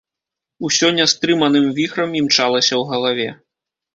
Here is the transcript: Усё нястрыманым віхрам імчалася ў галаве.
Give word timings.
Усё 0.67 0.87
нястрыманым 0.99 1.65
віхрам 1.77 2.17
імчалася 2.21 2.75
ў 2.81 2.91
галаве. 2.95 3.29